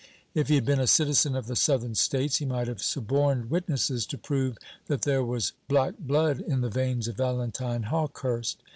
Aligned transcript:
If 0.33 0.47
he 0.47 0.55
had 0.55 0.65
been 0.65 0.79
a 0.79 0.87
citizen 0.87 1.35
of 1.35 1.45
the 1.45 1.55
Southern 1.55 1.93
States, 1.93 2.37
he 2.37 2.45
might 2.47 2.67
have 2.67 2.81
suborned 2.81 3.51
witnesses 3.51 4.07
to 4.07 4.17
prove 4.17 4.57
that 4.87 5.03
there 5.03 5.23
was 5.23 5.53
black 5.67 5.93
blood 5.99 6.39
in 6.39 6.61
the 6.61 6.69
veins 6.71 7.07
of 7.07 7.17
Valentine 7.17 7.83
Hawkehurst. 7.83 8.63